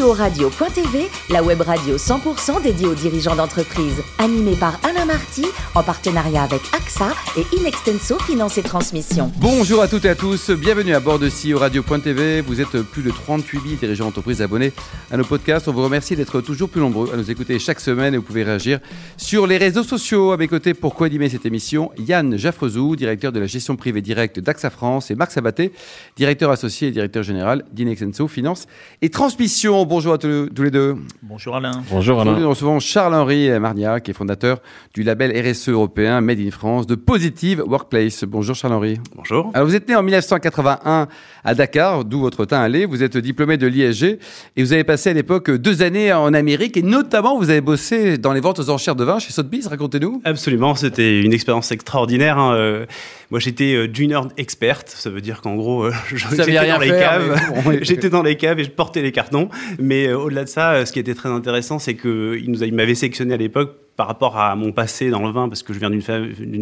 CEO-radio.tv, 0.00 1.08
la 1.28 1.42
web 1.42 1.60
radio 1.60 1.96
100% 1.96 2.62
dédiée 2.62 2.86
aux 2.86 2.94
dirigeants 2.94 3.36
d'entreprise. 3.36 4.02
Animée 4.18 4.56
par 4.56 4.80
Alain 4.82 5.04
Marty, 5.04 5.44
en 5.74 5.82
partenariat 5.82 6.42
avec 6.42 6.62
AXA 6.74 7.10
et 7.36 7.44
Inextenso 7.56 8.18
Finance 8.20 8.56
et 8.56 8.62
Transmission. 8.62 9.30
Bonjour 9.36 9.82
à 9.82 9.88
toutes 9.88 10.06
et 10.06 10.08
à 10.08 10.14
tous, 10.14 10.50
bienvenue 10.52 10.94
à 10.94 11.00
bord 11.00 11.18
de 11.18 11.28
CEO 11.28 11.58
Radio.tv. 11.58 12.40
Vous 12.40 12.62
êtes 12.62 12.80
plus 12.80 13.02
de 13.02 13.10
38 13.10 13.60
000 13.60 13.74
dirigeants 13.74 14.06
d'entreprise 14.06 14.40
abonnés 14.40 14.72
à 15.10 15.18
nos 15.18 15.24
podcasts. 15.24 15.68
On 15.68 15.72
vous 15.72 15.84
remercie 15.84 16.16
d'être 16.16 16.40
toujours 16.40 16.70
plus 16.70 16.80
nombreux 16.80 17.10
à 17.12 17.18
nous 17.18 17.30
écouter 17.30 17.58
chaque 17.58 17.80
semaine 17.80 18.14
et 18.14 18.16
vous 18.16 18.22
pouvez 18.22 18.42
réagir 18.42 18.80
sur 19.18 19.46
les 19.46 19.58
réseaux 19.58 19.84
sociaux. 19.84 20.32
À 20.32 20.38
mes 20.38 20.48
côtés, 20.48 20.72
pour 20.72 20.94
co-animer 20.94 21.28
cette 21.28 21.44
émission, 21.44 21.90
Yann 21.98 22.38
Jaffrezou, 22.38 22.96
directeur 22.96 23.32
de 23.32 23.40
la 23.40 23.46
gestion 23.46 23.76
privée 23.76 24.00
directe 24.00 24.40
d'AXA 24.40 24.70
France, 24.70 25.10
et 25.10 25.14
Marc 25.14 25.32
Sabaté, 25.32 25.72
directeur 26.16 26.50
associé 26.50 26.88
et 26.88 26.90
directeur 26.90 27.22
général 27.22 27.66
d'Inexenso 27.72 28.28
Finance 28.28 28.66
et 29.02 29.10
Transmission. 29.10 29.89
Bonjour 29.90 30.12
à 30.12 30.18
tous, 30.18 30.48
les 30.62 30.70
deux. 30.70 30.94
Bonjour 31.20 31.56
Alain. 31.56 31.82
Bonjour 31.90 32.20
Alain. 32.20 32.38
Nous 32.38 32.48
recevons 32.48 32.78
Charles-Henri 32.78 33.50
Marnia, 33.58 33.98
qui 33.98 34.12
est 34.12 34.14
fondateur 34.14 34.58
du 34.94 35.02
label 35.02 35.32
RSE 35.32 35.70
européen 35.70 36.20
Made 36.20 36.38
in 36.38 36.52
France 36.52 36.86
de 36.86 36.94
Positive 36.94 37.64
Workplace. 37.66 38.22
Bonjour 38.22 38.54
Charles-Henri. 38.54 39.00
Bonjour. 39.16 39.50
Alors 39.52 39.66
vous 39.66 39.74
êtes 39.74 39.88
né 39.88 39.96
en 39.96 40.04
1981 40.04 41.08
à 41.42 41.54
Dakar, 41.56 42.04
d'où 42.04 42.20
votre 42.20 42.44
teint 42.44 42.60
allé. 42.60 42.86
Vous 42.86 43.02
êtes 43.02 43.16
diplômé 43.16 43.56
de 43.56 43.66
l'ISG 43.66 44.20
et 44.54 44.62
vous 44.62 44.72
avez 44.72 44.84
passé 44.84 45.10
à 45.10 45.12
l'époque 45.12 45.50
deux 45.50 45.82
années 45.82 46.12
en 46.12 46.34
Amérique 46.34 46.76
et 46.76 46.82
notamment 46.82 47.36
vous 47.36 47.50
avez 47.50 47.60
bossé 47.60 48.16
dans 48.16 48.32
les 48.32 48.40
ventes 48.40 48.60
aux 48.60 48.70
enchères 48.70 48.94
de 48.94 49.02
vin 49.02 49.18
chez 49.18 49.32
Sotheby's. 49.32 49.66
Racontez-nous. 49.66 50.22
Absolument, 50.24 50.76
c'était 50.76 51.20
une 51.20 51.32
expérience 51.32 51.72
extraordinaire. 51.72 52.38
Hein. 52.38 52.86
Euh, 53.30 53.32
moi, 53.32 53.40
j'étais 53.40 53.74
euh, 53.74 53.88
junior 53.92 54.28
expert. 54.36 54.82
Ça 54.86 55.10
veut 55.10 55.20
dire 55.20 55.40
qu'en 55.40 55.54
gros, 55.56 55.84
euh, 55.84 55.92
j'étais 56.14 56.52
dans 56.66 56.78
les 56.78 56.88
caves. 56.88 57.40
j'étais 57.82 58.10
dans 58.10 58.22
les 58.22 58.36
caves 58.36 58.58
et 58.58 58.64
je 58.64 58.70
portais 58.70 59.02
les 59.02 59.12
cartons. 59.12 59.48
Mais 59.78 60.12
au-delà 60.12 60.44
de 60.44 60.48
ça, 60.48 60.84
ce 60.84 60.92
qui 60.92 60.98
était 60.98 61.14
très 61.14 61.28
intéressant, 61.28 61.78
c'est 61.78 61.96
qu'il 61.96 62.74
m'avait 62.74 62.94
sélectionné 62.94 63.34
à 63.34 63.36
l'époque 63.36 63.76
par 64.00 64.06
rapport 64.06 64.38
à 64.38 64.56
mon 64.56 64.72
passé 64.72 65.10
dans 65.10 65.20
le 65.20 65.30
vin, 65.30 65.46
parce 65.50 65.62
que 65.62 65.74
je 65.74 65.78
viens 65.78 65.90
d'une 65.90 66.00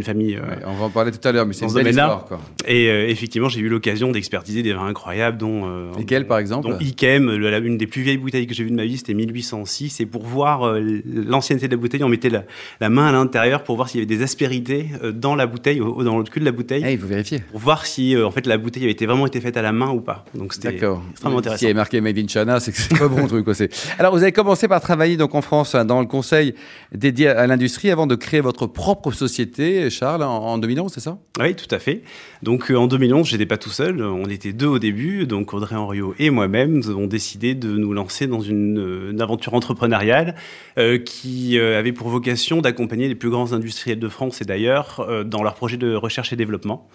famille. 0.03 0.35
Euh, 0.35 0.57
on 0.67 0.73
va 0.73 0.87
en 0.87 0.91
parler 0.91 1.13
tout 1.13 1.21
à 1.23 1.31
l'heure, 1.31 1.47
mais 1.47 1.53
c'est 1.53 1.67
une 1.67 1.73
belle 1.73 1.87
histoire. 1.87 2.25
Quoi. 2.25 2.41
Et 2.67 2.89
euh, 2.91 3.09
effectivement, 3.09 3.49
j'ai 3.49 3.61
eu 3.61 3.69
l'occasion 3.69 4.11
d'expertiser 4.11 4.65
des 4.65 4.73
vins 4.73 4.87
incroyables, 4.87 5.39
dont. 5.39 5.63
Euh, 5.67 5.93
Lesquels, 5.97 6.27
par 6.27 6.41
exemple 6.41 6.69
Dont 6.69 6.77
Ikem, 6.81 7.31
une 7.31 7.79
des 7.79 7.87
plus 7.87 8.03
vieilles 8.03 8.19
bouteilles 8.19 8.49
que 8.49 8.55
j'ai 8.55 8.65
vues 8.65 8.73
de 8.73 8.75
ma 8.75 8.87
vie, 8.87 8.97
c'était 8.97 9.15
1806. 9.15 10.01
Et 10.01 10.07
pour 10.07 10.25
voir 10.25 10.81
l'ancienneté 11.07 11.69
de 11.69 11.77
la 11.77 11.81
bouteille, 11.81 12.03
on 12.03 12.09
mettait 12.09 12.29
la, 12.29 12.89
main 12.89 13.07
à 13.07 13.13
l'intérieur 13.13 13.63
pour 13.63 13.77
voir 13.77 13.89
s'il 13.89 14.01
y 14.01 14.03
avait 14.03 14.17
des 14.17 14.25
aspérités 14.25 14.89
dans 15.15 15.37
la 15.37 15.47
bouteille, 15.47 15.79
dans 15.79 16.19
le 16.19 16.25
cul 16.25 16.41
de 16.41 16.45
la 16.45 16.51
bouteille. 16.51 16.83
Ah, 16.85 16.91
il 16.91 16.99
faut 16.99 17.07
vérifier. 17.07 17.39
Pour 17.53 17.61
voir 17.61 17.87
si, 17.87 18.21
en 18.21 18.33
fait, 18.33 18.49
la 18.49 18.59
bouteille 18.59 18.83
avait 18.83 18.91
été 18.91 19.07
vraiment 19.07 19.29
été 19.29 19.41
faite 19.41 19.57
à 19.57 19.63
la 19.63 19.71
main 19.71 19.91
ou 19.91 20.01
pas. 20.01 20.25
Donc 20.35 20.55
c'était 20.55 20.75
extrêmement 20.75 21.39
intéressant. 21.39 21.61
Si 21.61 21.67
il 21.67 21.71
y 21.71 21.75
marqué 21.75 22.01
Made 22.01 22.19
in 22.19 22.27
China, 22.27 22.59
c'est 22.59 22.73
que 22.73 22.79
c'est 22.79 22.99
pas 22.99 23.07
bon 23.07 23.25
truc. 23.29 23.47
Aussi. 23.47 23.69
Alors, 23.97 24.13
vous 24.13 24.23
avez 24.25 24.33
commencé 24.33 24.67
par 24.67 24.81
travailler 24.81 25.17
donc 25.17 25.37
en 25.37 25.43
France 25.43 25.77
hein, 25.77 25.85
dans 25.85 26.01
le 26.01 26.07
conseil 26.07 26.57
dédié 26.93 27.28
à 27.29 27.47
l'industrie 27.47 27.91
avant 27.91 28.07
de 28.07 28.15
créer 28.15 28.41
votre 28.41 28.67
propre 28.67 29.13
société, 29.13 29.91
Charles, 29.91 30.23
en, 30.23 30.59
2011, 30.59 30.93
c'est 30.93 31.01
ça? 31.01 31.19
Oui, 31.41 31.55
tout 31.55 31.73
à 31.75 31.79
fait. 31.79 32.03
Donc 32.43 32.71
euh, 32.71 32.77
en 32.77 32.87
2011, 32.87 33.27
j'étais 33.27 33.47
pas 33.47 33.57
tout 33.57 33.71
seul, 33.71 34.03
on 34.03 34.27
était 34.27 34.53
deux 34.53 34.67
au 34.67 34.79
début, 34.79 35.27
donc 35.27 35.55
Audrey 35.55 35.77
Henriot 35.77 36.15
et 36.19 36.31
moi-même, 36.31 36.73
nous 36.73 36.91
avons 36.91 37.07
décidé 37.07 37.55
de 37.55 37.69
nous 37.69 37.93
lancer 37.93 38.27
dans 38.27 38.41
une, 38.41 38.79
euh, 38.79 39.19
aventure 39.21 39.55
entrepreneuriale 39.55 40.37
euh, 40.79 40.99
qui 40.99 41.59
avait 41.59 41.93
pour 41.93 42.09
vocation 42.09 42.61
d'accompagner 42.61 43.09
les 43.09 43.15
plus 43.15 43.31
grands 43.31 43.53
industriels 43.53 43.99
de 43.99 44.09
France 44.09 44.41
et 44.41 44.45
d'ailleurs 44.45 45.07
dans 45.25 45.43
leurs 45.43 45.55
projets 45.55 45.77
de 45.77 45.95
recherche 45.95 46.33
et 46.33 46.37
développement. 46.37 46.89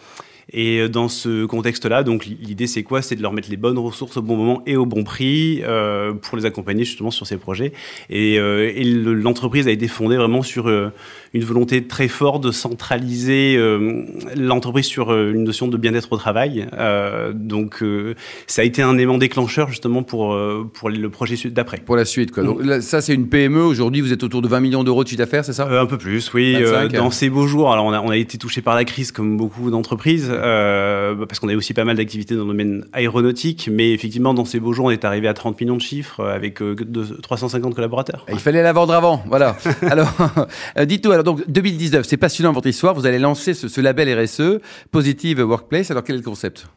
Et 0.51 0.79
euh, 0.79 0.89
dans 0.89 1.07
ce 1.07 1.45
contexte-là, 1.45 2.03
donc 2.03 2.25
l'idée 2.25 2.67
c'est 2.67 2.83
quoi? 2.83 3.01
C'est 3.01 3.15
de 3.15 3.21
leur 3.21 3.33
mettre 3.33 3.49
les 3.49 3.57
bonnes 3.57 3.77
ressources 3.77 4.17
au 4.17 4.21
bon 4.21 4.35
moment 4.35 4.61
et 4.65 4.75
au 4.75 4.85
bon 4.85 5.03
prix 5.03 5.61
euh, 5.63 6.13
pour 6.13 6.37
les 6.37 6.45
accompagner 6.45 6.83
justement 6.83 7.11
sur 7.11 7.25
ces 7.25 7.37
projets. 7.37 7.73
Et, 8.09 8.39
euh, 8.39 8.71
et 8.75 8.83
l'entreprise 8.83 9.67
a 9.67 9.71
été 9.71 9.87
fondée 9.87 10.17
vraiment 10.17 10.41
sur 10.41 10.67
euh, 10.67 10.89
une 11.33 11.43
volonté 11.43 11.85
très 11.85 12.07
forte 12.07 12.43
de 12.43 12.51
centraliser 12.51 13.55
euh, 13.57 14.03
l'entreprise 14.35 14.85
sur 14.85 15.13
une 15.13 15.43
notion 15.43 15.67
de 15.67 15.77
bien-être 15.77 16.11
au 16.11 16.17
travail. 16.17 16.67
donc 17.33 17.83
ça 18.47 18.61
a 18.61 18.65
été 18.65 18.81
un 18.81 18.95
élément 18.95 19.17
déclencheur 19.17 19.69
justement 19.69 20.03
pour 20.03 20.37
pour 20.73 20.89
le 20.89 21.09
projet 21.09 21.35
d'après. 21.49 21.77
Pour 21.77 21.95
la 21.95 22.05
suite, 22.05 22.31
quoi. 22.31 22.43
Donc 22.43 22.63
là, 22.63 22.81
ça 22.81 23.01
c'est 23.01 23.13
une 23.13 23.27
PME. 23.27 23.61
Aujourd'hui, 23.63 24.01
vous 24.01 24.13
êtes 24.13 24.23
autour 24.23 24.41
de 24.41 24.47
20 24.47 24.59
millions 24.59 24.83
d'euros 24.83 25.03
de 25.03 25.09
chiffre 25.09 25.19
d'affaires, 25.19 25.45
c'est 25.45 25.53
ça? 25.53 25.67
Un 25.69 25.85
peu 25.85 25.97
plus, 25.97 26.31
oui. 26.33 26.57
dans 26.93 27.11
ces 27.11 27.29
beaux 27.29 27.47
jours, 27.47 27.71
alors 27.71 27.85
on 27.85 27.93
a, 27.93 28.01
on 28.01 28.09
a 28.09 28.17
été 28.17 28.37
touché 28.37 28.61
par 28.61 28.75
la 28.75 28.85
crise 28.85 29.11
comme 29.11 29.37
beaucoup 29.37 29.71
d'entreprises. 29.71 30.32
Euh, 30.33 31.25
parce 31.25 31.39
qu'on 31.39 31.49
a 31.49 31.55
aussi 31.55 31.73
pas 31.73 31.83
mal 31.83 31.97
d'activités 31.97 32.35
dans 32.35 32.41
le 32.41 32.47
domaine 32.47 32.85
aéronautique, 32.93 33.69
mais 33.71 33.91
effectivement, 33.91 34.33
dans 34.33 34.45
ces 34.45 34.59
beaux 34.59 34.73
jours, 34.73 34.85
on 34.85 34.91
est 34.91 35.05
arrivé 35.05 35.27
à 35.27 35.33
30 35.33 35.59
millions 35.59 35.77
de 35.77 35.81
chiffres 35.81 36.23
avec 36.25 36.61
euh, 36.61 36.75
350 37.21 37.75
collaborateurs. 37.75 38.25
Il 38.29 38.39
fallait 38.39 38.63
la 38.63 38.73
vendre 38.73 38.93
avant, 38.93 39.23
voilà. 39.27 39.55
alors, 39.89 40.13
euh, 40.77 40.85
dites-nous, 40.85 41.11
alors 41.11 41.23
donc 41.23 41.43
2019, 41.47 42.05
c'est 42.05 42.17
passionnant 42.17 42.51
votre 42.51 42.67
histoire, 42.67 42.93
vous 42.93 43.05
allez 43.05 43.19
lancer 43.19 43.53
ce, 43.53 43.67
ce 43.67 43.81
label 43.81 44.19
RSE, 44.19 44.59
Positive 44.91 45.39
Workplace, 45.39 45.91
alors 45.91 46.03
quel 46.03 46.15
est 46.15 46.19
le 46.19 46.23
concept? 46.23 46.67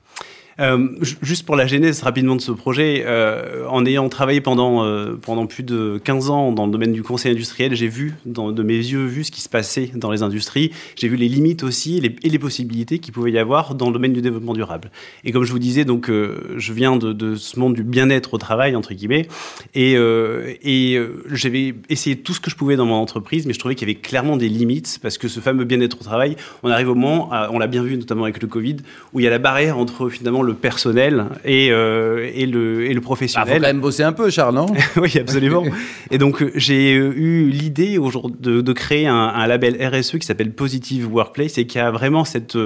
Euh, 0.58 0.88
juste 1.20 1.44
pour 1.44 1.54
la 1.54 1.66
genèse 1.66 2.02
rapidement 2.02 2.34
de 2.34 2.40
ce 2.40 2.50
projet, 2.50 3.04
euh, 3.06 3.66
en 3.68 3.84
ayant 3.84 4.08
travaillé 4.08 4.40
pendant, 4.40 4.84
euh, 4.84 5.14
pendant 5.20 5.46
plus 5.46 5.62
de 5.62 6.00
15 6.02 6.30
ans 6.30 6.52
dans 6.52 6.64
le 6.64 6.72
domaine 6.72 6.92
du 6.92 7.02
conseil 7.02 7.32
industriel, 7.32 7.74
j'ai 7.74 7.88
vu 7.88 8.14
dans, 8.24 8.52
de 8.52 8.62
mes 8.62 8.76
yeux 8.76 9.04
vu 9.04 9.24
ce 9.24 9.30
qui 9.30 9.42
se 9.42 9.48
passait 9.48 9.90
dans 9.94 10.10
les 10.10 10.22
industries. 10.22 10.72
J'ai 10.96 11.08
vu 11.08 11.16
les 11.16 11.28
limites 11.28 11.62
aussi 11.62 11.98
et 11.98 12.28
les 12.28 12.38
possibilités 12.38 12.98
qu'il 12.98 13.12
pouvait 13.12 13.32
y 13.32 13.38
avoir 13.38 13.74
dans 13.74 13.88
le 13.88 13.92
domaine 13.92 14.14
du 14.14 14.22
développement 14.22 14.54
durable. 14.54 14.90
Et 15.24 15.32
comme 15.32 15.44
je 15.44 15.52
vous 15.52 15.58
disais, 15.58 15.84
donc 15.84 16.08
je 16.08 16.72
viens 16.72 16.96
de, 16.96 17.34
ce 17.36 17.58
monde 17.58 17.74
du 17.74 17.82
bien-être 17.82 18.34
au 18.34 18.38
travail 18.38 18.76
entre 18.76 18.94
guillemets, 18.94 19.28
et, 19.74 19.94
et 19.94 21.00
j'avais 21.30 21.74
essayé 21.88 22.16
tout 22.16 22.32
ce 22.32 22.40
que 22.40 22.50
je 22.50 22.56
pouvais 22.56 22.76
dans 22.76 22.86
mon 22.86 22.94
entreprise, 22.94 23.46
mais 23.46 23.52
je 23.52 23.58
trouvais 23.58 23.74
qu'il 23.74 23.88
y 23.88 23.90
avait 23.90 24.00
clairement 24.00 24.36
des 24.36 24.48
limites 24.48 24.98
parce 25.02 25.18
que 25.18 25.28
ce 25.28 25.40
fameux 25.40 25.64
bien-être 25.64 25.98
au 26.00 26.04
travail, 26.04 26.36
on 26.62 26.70
arrive 26.70 26.88
au 26.88 26.94
moment, 26.94 27.30
on 27.50 27.58
l'a 27.58 27.66
bien 27.66 27.82
vu 27.82 27.96
notamment 27.96 28.24
avec 28.24 28.40
le 28.40 28.48
Covid, 28.48 28.76
où 29.12 29.20
il 29.20 29.24
y 29.24 29.26
a 29.26 29.30
la 29.30 29.38
barrière 29.38 29.78
entre 29.78 30.08
finalement 30.08 30.42
le 30.46 30.54
personnel 30.54 31.26
et, 31.44 31.70
euh, 31.70 32.30
et, 32.34 32.46
le, 32.46 32.86
et 32.86 32.94
le 32.94 33.00
professionnel. 33.00 33.46
Il 33.48 33.50
ah, 33.50 33.54
faut 33.56 33.60
quand 33.60 33.68
même 33.68 33.80
bosser 33.80 34.02
un 34.02 34.12
peu, 34.12 34.30
Charles, 34.30 34.54
non 34.54 34.66
Oui, 34.96 35.16
absolument. 35.18 35.64
et 36.10 36.18
donc, 36.18 36.42
euh, 36.42 36.50
j'ai 36.54 36.92
eu 36.92 37.50
l'idée 37.50 37.98
de, 38.40 38.60
de 38.60 38.72
créer 38.72 39.06
un, 39.06 39.14
un, 39.14 39.46
label 39.46 39.76
RSE 39.80 40.18
qui 40.18 40.26
s'appelle 40.26 40.52
Positive 40.52 41.12
Workplace 41.12 41.58
et 41.58 41.66
qui 41.66 41.78
a 41.78 41.90
vraiment 41.90 42.24
cette, 42.24 42.58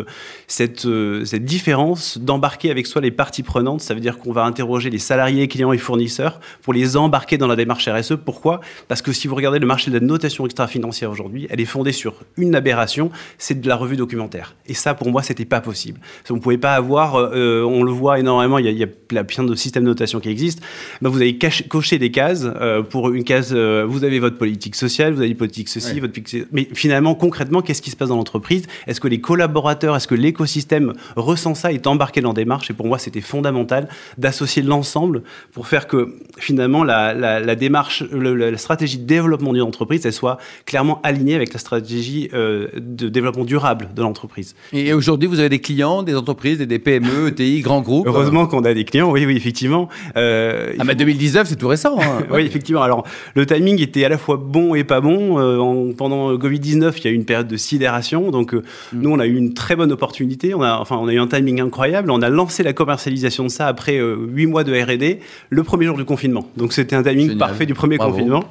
cette, 0.47 0.87
cette 1.25 1.45
différence 1.45 2.19
d'embarquer 2.19 2.71
avec 2.71 2.87
soi 2.87 3.01
les 3.01 3.11
parties 3.11 3.43
prenantes. 3.43 3.81
Ça 3.81 3.95
veut 3.95 4.01
dire 4.01 4.19
qu'on 4.19 4.33
va 4.33 4.45
interroger 4.45 4.91
les 4.91 4.99
salariés, 4.99 5.49
clients 5.49 5.73
et 5.73 5.79
fournisseurs 5.79 6.41
pour 6.63 6.73
les 6.73 6.97
embarquer 6.97 7.39
dans 7.39 7.47
la 7.47 7.57
démarche 7.57 7.89
RSE. 7.89 8.15
Pourquoi? 8.25 8.61
Parce 8.89 9.03
que 9.03 9.13
si 9.13 9.27
vous 9.27 9.35
regardez 9.35 9.59
le 9.59 9.67
marché 9.67 9.91
de 9.91 9.99
la 9.99 10.05
notation 10.05 10.45
extra-financière 10.45 11.11
aujourd'hui, 11.11 11.47
elle 11.51 11.61
est 11.61 11.65
fondée 11.65 11.93
sur 11.93 12.15
une 12.37 12.55
aberration, 12.55 13.11
c'est 13.39 13.61
de 13.61 13.69
la 13.69 13.77
revue 13.77 13.97
documentaire. 13.97 14.55
Et 14.67 14.75
ça, 14.75 14.95
pour 14.95 15.11
moi, 15.11 15.23
c'était 15.23 15.45
pas 15.45 15.61
possible. 15.61 16.01
On 16.31 16.35
ne 16.35 16.41
pouvait 16.41 16.59
pas 16.59 16.75
avoir, 16.75 17.17
euh, 17.17 17.63
on 17.71 17.83
le 17.83 17.93
voit 17.93 18.19
énormément, 18.19 18.59
il 18.59 18.67
y 18.67 18.69
a, 18.69 18.71
il 18.71 18.79
y 18.79 19.19
a 19.19 19.25
plein 19.25 19.45
de 19.45 19.55
systèmes 19.55 19.85
de 19.85 19.89
notation 19.89 20.21
qui 20.21 20.29
existent, 20.29 20.63
ben 21.01 21.09
vous 21.09 21.21
allez 21.21 21.39
cocher 21.69 21.99
des 21.99 22.11
cases. 22.11 22.45
Euh, 22.45 22.83
pour 22.83 23.11
une 23.11 23.25
case, 23.25 23.53
euh, 23.53 23.85
vous 23.89 24.05
avez 24.05 24.19
votre 24.19 24.39
politique 24.39 24.75
sociale, 24.75 25.15
vous 25.15 25.23
avez 25.23 25.35
politique 25.35 25.69
ceci, 25.69 26.01
votre 26.01 26.13
politique... 26.13 26.47
Mais 26.53 26.69
finalement, 26.75 27.15
concrètement, 27.15 27.63
qu'est-ce 27.63 27.83
qui 27.83 27.91
se 27.91 27.97
passe 27.97 28.09
dans 28.09 28.17
l'entreprise? 28.17 28.65
Est-ce 28.87 29.01
que 29.01 29.09
les 29.09 29.21
collaborateurs, 29.21 29.97
est-ce 29.97 30.09
que 30.09 30.15
l'écosystème 30.15 30.95
ressent 31.17 31.55
ça, 31.55 31.73
est 31.73 31.87
embarqué 31.87 32.21
dans 32.21 32.33
des 32.33 32.41
démarche 32.41 32.71
Et 32.71 32.75
pour 32.75 32.87
moi, 32.87 32.99
c'était 32.99 33.21
fondamental 33.21 33.89
d'associer 34.19 34.63
l'ensemble 34.63 35.23
pour 35.53 35.67
faire 35.67 35.87
que 35.87 36.17
finalement, 36.39 36.85
la, 36.85 37.13
la, 37.13 37.39
la 37.39 37.55
démarche, 37.55 38.03
le, 38.11 38.35
la 38.35 38.59
stratégie 38.59 38.99
de 38.99 39.05
développement 39.05 39.53
d'une 39.53 39.63
entreprise, 39.63 40.07
elle 40.07 40.13
soit 40.13 40.39
clairement 40.65 41.01
alignée 41.03 41.35
avec 41.35 41.53
la 41.53 41.59
stratégie 41.59 42.31
euh, 42.33 42.69
de 42.77 43.09
développement 43.09 43.45
durable 43.45 43.91
de 43.95 44.03
l'entreprise. 44.03 44.55
Et 44.73 44.93
aujourd'hui, 44.93 45.29
vous 45.29 45.39
avez 45.39 45.49
des 45.49 45.61
clients, 45.61 46.03
des 46.03 46.17
entreprises, 46.17 46.59
des 46.59 46.79
PME, 46.79 47.29
ETI, 47.29 47.60
grands 47.63 47.81
groupes 47.81 48.07
Heureusement 48.07 48.47
qu'on 48.47 48.65
a 48.65 48.75
des 48.75 48.85
clients, 48.85 49.11
oui, 49.11 49.27
oui, 49.27 49.37
effectivement. 49.37 49.89
Euh, 50.17 50.73
ah, 50.79 50.85
mais 50.85 50.95
2019, 50.95 51.49
c'est 51.49 51.57
tout 51.57 51.69
récent. 51.69 51.99
Hein. 52.01 52.25
oui, 52.31 52.43
effectivement. 52.43 52.83
Alors, 52.83 53.07
le 53.35 53.47
timing 53.47 53.81
était 53.81 54.05
à 54.05 54.09
la 54.09 54.19
fois 54.19 54.37
bon 54.37 54.75
et 54.75 54.85
pas 54.85 55.01
bon. 55.01 55.39
Euh, 55.39 55.59
en, 55.59 55.93
pendant 55.93 56.35
Covid-19, 56.37 56.93
il 56.99 57.05
y 57.05 57.09
a 57.09 57.11
eu 57.11 57.15
une 57.15 57.25
période 57.25 57.49
de 57.49 57.57
sidération. 57.57 58.31
Donc, 58.31 58.55
euh, 58.55 58.63
mm. 58.93 59.01
nous, 59.01 59.11
on 59.11 59.19
a 59.19 59.27
eu 59.27 59.37
une 59.37 59.55
très 59.55 59.77
bonne 59.77 59.93
opportunité. 59.93 60.55
On 60.55 60.63
a, 60.63 60.79
enfin, 60.79 60.97
on 60.97 61.09
a 61.09 61.13
eu 61.13 61.19
un 61.19 61.27
timing 61.27 61.61
incroyable. 61.61 62.11
On 62.11 62.23
a 62.23 62.29
lancé 62.29 62.63
la 62.63 62.73
commercialisation 62.73 63.45
de 63.45 63.49
ça 63.49 63.67
après 63.67 63.99
euh, 63.99 64.17
huit 64.17 64.47
mois 64.47 64.65
de 64.65 64.73
R&D, 64.73 65.21
le 65.49 65.63
premier 65.63 65.87
jour 65.87 65.97
du 65.97 66.05
confinement. 66.05 66.49
Donc, 66.57 66.73
c'était 66.73 66.97
un 66.97 67.03
timing 67.03 67.39
parfait 67.39 67.67
du 67.67 67.75
premier 67.75 67.99
confinement. 67.99 68.45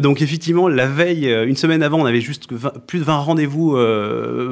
Donc, 0.00 0.22
effectivement, 0.22 0.68
la 0.68 0.86
veille, 0.86 1.28
une 1.46 1.56
semaine 1.56 1.82
avant, 1.82 2.00
on 2.00 2.06
avait 2.06 2.20
juste 2.20 2.48
plus 2.86 2.98
de 3.00 3.04
20 3.04 3.16
rendez-vous 3.18 3.76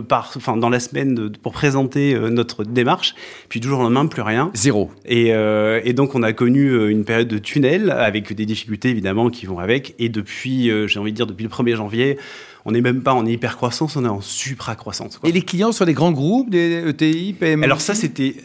par, 0.08 0.32
enfin, 0.36 0.56
dans 0.56 0.68
la 0.68 0.80
semaine 0.80 1.14
de, 1.14 1.28
pour 1.28 1.52
présenter 1.52 2.18
notre 2.30 2.64
démarche. 2.64 3.14
Puis, 3.48 3.60
toujours 3.60 3.77
le 3.78 3.84
lendemain, 3.84 4.06
plus 4.06 4.22
rien. 4.22 4.50
Zéro. 4.54 4.90
Et, 5.06 5.32
euh, 5.32 5.80
et, 5.84 5.92
donc, 5.92 6.14
on 6.14 6.22
a 6.22 6.32
connu 6.32 6.68
euh, 6.68 6.90
une 6.90 7.04
période 7.04 7.28
de 7.28 7.38
tunnel 7.38 7.90
avec 7.90 8.32
des 8.32 8.46
difficultés 8.46 8.90
évidemment 8.90 9.30
qui 9.30 9.46
vont 9.46 9.58
avec. 9.58 9.94
Et 9.98 10.08
depuis, 10.08 10.70
euh, 10.70 10.86
j'ai 10.86 10.98
envie 10.98 11.12
de 11.12 11.16
dire, 11.16 11.26
depuis 11.26 11.44
le 11.44 11.48
1er 11.48 11.76
janvier, 11.76 12.18
on 12.64 12.72
n'est 12.72 12.80
même 12.80 13.02
pas 13.02 13.14
en 13.14 13.24
hyper 13.24 13.56
croissance, 13.56 13.96
on 13.96 14.04
est 14.04 14.08
en 14.08 14.20
supra 14.20 14.74
croissance. 14.74 15.18
Et 15.24 15.32
les 15.32 15.42
clients 15.42 15.72
sont 15.72 15.84
des 15.84 15.94
grands 15.94 16.12
groupes, 16.12 16.50
des 16.50 16.88
ETI, 16.88 17.32
PME 17.32 17.64
Alors 17.64 17.80
ça, 17.80 17.94
c'était 17.94 18.36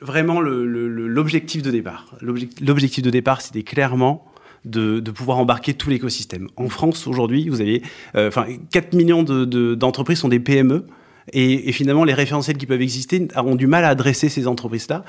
vraiment 0.00 0.40
l'objectif 0.40 1.62
de 1.62 1.70
départ. 1.70 2.06
L'objectif 2.20 3.02
de 3.02 3.10
départ, 3.10 3.40
c'était 3.40 3.62
clairement 3.62 4.24
de, 4.64 5.00
de 5.00 5.10
pouvoir 5.10 5.38
embarquer 5.38 5.74
tout 5.74 5.90
l'écosystème. 5.90 6.48
En 6.56 6.68
France, 6.68 7.06
aujourd'hui, 7.06 7.48
vous 7.48 7.60
avez 7.60 7.82
euh, 8.16 8.28
enfin 8.28 8.46
4 8.70 8.94
millions 8.94 9.22
d'entreprises 9.22 10.18
de, 10.18 10.20
sont 10.20 10.28
des 10.28 10.40
PME. 10.40 10.86
Et, 11.32 11.68
et, 11.68 11.72
finalement, 11.72 12.04
les 12.04 12.14
référentiels 12.14 12.56
qui 12.56 12.66
peuvent 12.66 12.82
exister 12.82 13.28
ont 13.36 13.54
du 13.54 13.66
mal 13.66 13.84
à 13.84 13.88
adresser 13.88 14.28
ces 14.28 14.46
entreprises-là. 14.46 15.04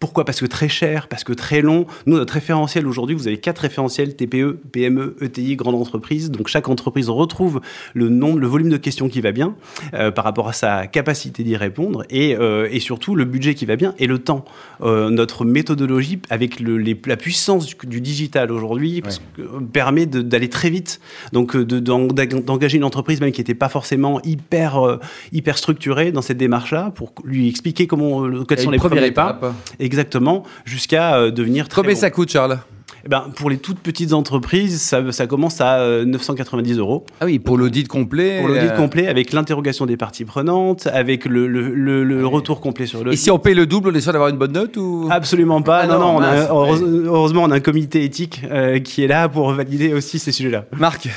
Pourquoi? 0.00 0.24
Parce 0.24 0.40
que 0.40 0.46
très 0.46 0.68
cher, 0.68 1.08
parce 1.08 1.24
que 1.24 1.32
très 1.32 1.60
long. 1.60 1.86
Nous, 2.06 2.16
notre 2.16 2.34
référentiel 2.34 2.86
aujourd'hui, 2.86 3.16
vous 3.16 3.26
avez 3.26 3.38
quatre 3.38 3.58
référentiels 3.58 4.14
TPE, 4.14 4.60
PME, 4.70 5.16
ETI, 5.20 5.56
grande 5.56 5.74
entreprise. 5.74 6.30
Donc 6.30 6.46
chaque 6.46 6.68
entreprise 6.68 7.08
retrouve 7.08 7.60
le 7.94 8.08
nombre, 8.08 8.38
le 8.38 8.46
volume 8.46 8.68
de 8.68 8.76
questions 8.76 9.08
qui 9.08 9.20
va 9.20 9.32
bien 9.32 9.56
euh, 9.94 10.12
par 10.12 10.24
rapport 10.24 10.48
à 10.48 10.52
sa 10.52 10.86
capacité 10.86 11.42
d'y 11.42 11.56
répondre 11.56 12.04
et, 12.10 12.36
euh, 12.36 12.68
et, 12.70 12.78
surtout 12.78 13.16
le 13.16 13.24
budget 13.24 13.54
qui 13.54 13.66
va 13.66 13.74
bien 13.74 13.94
et 13.98 14.06
le 14.06 14.20
temps. 14.20 14.44
Euh, 14.82 15.10
notre 15.10 15.44
méthodologie 15.44 16.20
avec 16.30 16.60
le, 16.60 16.78
les, 16.78 16.98
la 17.06 17.16
puissance 17.16 17.66
du, 17.66 17.74
du 17.86 18.00
digital 18.00 18.52
aujourd'hui 18.52 19.02
ouais. 19.04 19.44
permet 19.72 20.06
d'aller 20.06 20.48
très 20.48 20.70
vite. 20.70 21.00
Donc 21.32 21.56
d'engager 21.56 22.76
une 22.76 22.84
entreprise 22.84 23.20
même 23.20 23.32
qui 23.32 23.40
n'était 23.40 23.54
pas 23.54 23.68
forcément 23.68 24.22
hyper 24.22 25.00
hyper 25.32 25.57
structurée 25.58 26.12
dans 26.12 26.22
cette 26.22 26.38
démarche-là 26.38 26.92
pour 26.94 27.12
lui 27.24 27.48
expliquer 27.48 27.86
comment 27.86 28.44
quels 28.44 28.60
sont 28.60 28.70
les 28.70 28.78
premiers 28.78 29.10
pas. 29.10 29.38
Exactement, 29.78 30.44
jusqu'à 30.64 31.16
euh, 31.16 31.30
devenir 31.30 31.68
très. 31.68 31.82
Combien 31.82 31.94
bon. 31.94 32.00
ça 32.00 32.10
coûte, 32.10 32.30
Charles? 32.30 32.58
Eh 33.04 33.08
ben, 33.08 33.26
pour 33.36 33.48
les 33.48 33.58
toutes 33.58 33.78
petites 33.78 34.12
entreprises, 34.12 34.80
ça, 34.80 35.12
ça 35.12 35.26
commence 35.26 35.60
à 35.60 35.78
euh, 35.78 36.04
990 36.04 36.78
euros. 36.78 37.06
Ah 37.20 37.26
oui, 37.26 37.38
pour 37.38 37.56
l'audit 37.56 37.86
complet. 37.86 38.40
Pour 38.40 38.48
l'audit 38.48 38.70
euh... 38.70 38.76
complet, 38.76 39.06
avec 39.06 39.32
l'interrogation 39.32 39.86
des 39.86 39.96
parties 39.96 40.24
prenantes, 40.24 40.88
avec 40.88 41.24
le, 41.24 41.46
le, 41.46 41.74
le, 41.74 42.02
le 42.02 42.26
retour 42.26 42.60
complet 42.60 42.86
sur 42.86 43.04
le. 43.04 43.12
Et 43.12 43.16
si 43.16 43.30
on 43.30 43.38
paye 43.38 43.54
le 43.54 43.66
double, 43.66 43.90
on 43.90 43.94
est 43.94 44.00
sûr 44.00 44.12
d'avoir 44.12 44.30
une 44.30 44.36
bonne 44.36 44.52
note 44.52 44.76
ou? 44.76 45.08
Absolument 45.10 45.62
pas. 45.62 45.82
Ah 45.82 45.86
non, 45.86 45.98
non, 45.98 46.16
on 46.16 46.22
a, 46.22 46.48
heureusement, 46.50 47.44
on 47.44 47.50
a 47.50 47.56
un 47.56 47.60
comité 47.60 48.02
éthique 48.02 48.42
euh, 48.50 48.80
qui 48.80 49.04
est 49.04 49.08
là 49.08 49.28
pour 49.28 49.52
valider 49.52 49.94
aussi 49.94 50.18
ces 50.18 50.32
sujets-là. 50.32 50.64
Marc. 50.76 51.08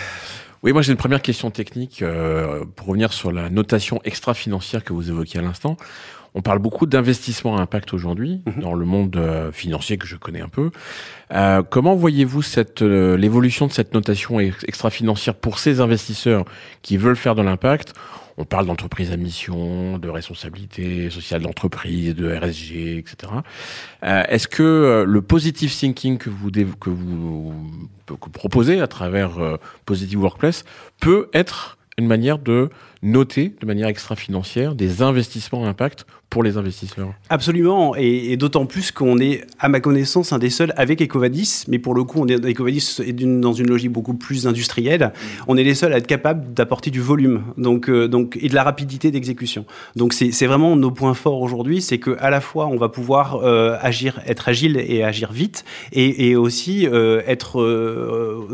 Oui, 0.64 0.74
moi 0.74 0.84
j'ai 0.84 0.92
une 0.92 0.98
première 0.98 1.24
question 1.24 1.50
technique 1.50 2.04
euh, 2.04 2.64
pour 2.76 2.88
revenir 2.88 3.14
sur 3.14 3.32
la 3.32 3.50
notation 3.50 4.00
extra-financière 4.04 4.84
que 4.84 4.94
vous 4.94 5.10
évoquiez 5.10 5.40
à 5.40 5.44
l'instant. 5.44 5.76
On 6.34 6.42
parle 6.42 6.60
beaucoup 6.60 6.86
d'investissement 6.86 7.58
à 7.58 7.62
impact 7.62 7.94
aujourd'hui 7.94 8.42
mmh. 8.46 8.62
dans 8.62 8.74
le 8.74 8.86
monde 8.86 9.16
euh, 9.18 9.52
financier 9.52 9.98
que 9.98 10.08
je 10.08 10.16
connais 10.16 10.40
un 10.40 10.48
peu. 10.48 10.72
Euh, 11.34 11.62
comment 11.62 11.96
voyez-vous 11.96 12.42
cette 12.42 12.82
euh, 12.82 13.18
l'évolution 13.18 13.68
de 13.68 13.72
cette 13.72 13.94
notation 13.94 14.40
extra-financière 14.40 15.36
pour 15.36 15.60
ces 15.60 15.82
investisseurs 15.82 16.46
qui 16.82 16.96
veulent 16.96 17.18
faire 17.18 17.36
de 17.36 17.42
l'impact? 17.42 17.94
On 18.38 18.46
parle 18.46 18.66
d'entreprise 18.66 19.12
à 19.12 19.18
mission, 19.18 19.98
de 19.98 20.08
responsabilité 20.08 21.10
sociale 21.10 21.42
d'entreprise, 21.42 22.16
de 22.16 22.34
RSG, 22.34 22.98
etc. 22.98 23.34
Est-ce 24.02 24.48
que 24.48 25.04
le 25.06 25.22
positive 25.22 25.70
thinking 25.70 26.18
que 26.18 26.30
vous, 26.30 26.50
que 26.50 26.90
vous, 26.90 27.54
que 28.08 28.30
proposez 28.30 28.80
à 28.80 28.88
travers 28.88 29.32
Positive 29.86 30.22
Workplace 30.22 30.64
peut 31.02 31.30
être 31.34 31.78
une 31.98 32.08
manière 32.08 32.40
de 32.40 32.70
noter 33.04 33.54
de 33.60 33.66
manière 33.66 33.88
extra-financière 33.88 34.76
des 34.76 35.02
investissements 35.02 35.66
à 35.66 35.70
impact 35.70 36.06
pour 36.32 36.44
les 36.44 36.58
investisseurs 36.58 37.14
Absolument, 37.30 37.94
et, 37.96 38.38
d'autant 38.38 38.66
plus 38.66 38.92
qu'on 38.92 39.20
est, 39.20 39.46
à 39.60 39.68
ma 39.68 39.82
connaissance, 39.82 40.32
un 40.32 40.40
des 40.40 40.50
seuls 40.50 40.74
avec 40.78 41.02
Ecovadis, 41.02 41.66
mais 41.68 41.78
pour 41.78 41.94
le 41.94 42.06
coup, 42.06 42.22
on 42.22 42.28
est, 42.28 42.44
Ecovadis 42.44 43.02
est 43.06 43.12
dans 43.12 43.52
une 43.52 43.68
logique 43.68 43.92
beaucoup 43.92 44.14
plus 44.14 44.48
industrielle. 44.48 45.12
On 45.50 45.58
est 45.58 45.64
les 45.64 45.76
seuls 45.76 45.92
à 45.92 45.98
être 45.98 46.08
capables 46.08 46.54
d'apporter 46.54 46.90
du 46.90 47.02
volume 47.02 47.44
donc, 47.58 47.90
euh, 47.90 48.08
donc, 48.08 48.40
et 48.42 48.48
de 48.48 48.56
la 48.56 48.64
rapidité 48.64 49.12
d'exécution. 49.12 49.66
Donc 49.98 50.14
c'est 50.14 50.48
vraiment 50.48 50.78
nos 50.78 50.92
points 50.92 51.14
forts 51.14 51.42
aujourd'hui, 51.42 51.82
c'est 51.82 52.00
qu'à 52.00 52.30
la 52.30 52.40
fois, 52.40 52.68
on 52.68 52.78
va 52.78 52.88
pouvoir 52.88 53.36
euh, 53.36 53.76
agir, 53.82 54.22
être 54.26 54.48
agile 54.48 54.78
et 54.78 55.04
agir 55.04 55.34
vite, 55.34 55.66
et, 55.92 56.36
aussi 56.38 56.88
euh, 56.88 57.22
être 57.28 57.62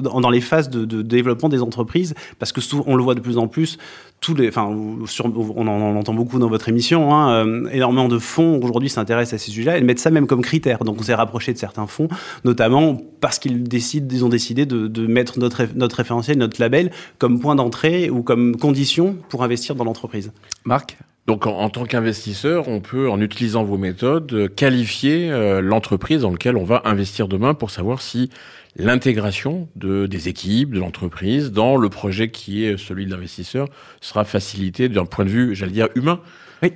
dans, 0.01 0.29
les 0.31 0.41
phases 0.41 0.69
de, 0.71 0.83
de, 0.83 1.03
développement 1.03 1.47
des 1.47 1.61
entreprises, 1.61 2.15
parce 2.39 2.51
que 2.51 2.59
on 2.87 2.95
le 2.95 3.03
voit 3.03 3.13
de 3.13 3.19
plus 3.19 3.37
en 3.37 3.47
plus, 3.47 3.77
tous 4.19 4.33
les, 4.33 4.47
enfin, 4.47 4.65
on, 4.65 5.67
en, 5.67 5.95
entend 5.95 6.13
beaucoup 6.13 6.39
dans 6.39 6.49
votre 6.49 6.69
émission, 6.69 7.13
hein, 7.13 7.45
euh, 7.45 7.69
énormément 7.71 8.07
de 8.07 8.17
fonds 8.17 8.59
aujourd'hui 8.63 8.89
s'intéressent 8.89 9.39
à 9.39 9.43
ces 9.43 9.51
sujets-là 9.51 9.77
et 9.77 9.81
mettent 9.81 9.99
ça 9.99 10.09
même 10.09 10.27
comme 10.27 10.41
critère. 10.41 10.83
Donc 10.83 10.99
on 10.99 11.03
s'est 11.03 11.13
rapproché 11.13 11.53
de 11.53 11.57
certains 11.57 11.87
fonds, 11.87 12.07
notamment 12.43 12.97
parce 13.21 13.39
qu'ils 13.39 13.63
décident, 13.63 14.07
ils 14.11 14.25
ont 14.25 14.29
décidé 14.29 14.65
de, 14.65 14.87
de 14.87 15.07
mettre 15.07 15.39
notre, 15.39 15.63
notre 15.75 15.97
référentiel, 15.97 16.37
notre 16.37 16.59
label 16.59 16.91
comme 17.19 17.39
point 17.39 17.55
d'entrée 17.55 18.09
ou 18.09 18.23
comme 18.23 18.57
condition 18.57 19.17
pour 19.29 19.43
investir 19.43 19.75
dans 19.75 19.83
l'entreprise. 19.83 20.31
Marc? 20.65 20.97
Donc, 21.27 21.45
en, 21.45 21.57
en 21.59 21.69
tant 21.69 21.83
qu'investisseur, 21.83 22.69
on 22.69 22.79
peut, 22.79 23.09
en 23.09 23.19
utilisant 23.19 23.63
vos 23.63 23.77
méthodes, 23.77 24.49
qualifier 24.55 25.29
euh, 25.29 25.61
l'entreprise 25.61 26.21
dans 26.21 26.31
laquelle 26.31 26.55
on 26.55 26.63
va 26.63 26.81
investir 26.85 27.27
demain 27.27 27.53
pour 27.53 27.69
savoir 27.69 28.01
si 28.01 28.29
l'intégration 28.77 29.67
de, 29.75 30.05
des 30.05 30.29
équipes, 30.29 30.71
de 30.71 30.79
l'entreprise 30.79 31.51
dans 31.51 31.75
le 31.75 31.89
projet 31.89 32.29
qui 32.29 32.63
est 32.63 32.77
celui 32.77 33.05
de 33.05 33.11
l'investisseur 33.11 33.67
sera 34.01 34.23
facilitée 34.23 34.87
d'un 34.87 35.05
point 35.05 35.25
de 35.25 35.29
vue, 35.29 35.55
j'allais 35.55 35.71
dire, 35.71 35.89
humain. 35.95 36.21
Oui, 36.63 36.71